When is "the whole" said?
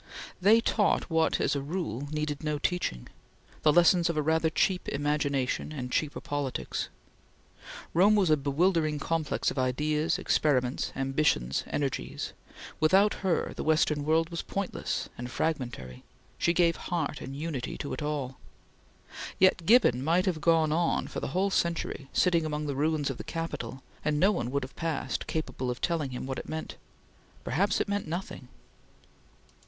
21.19-21.51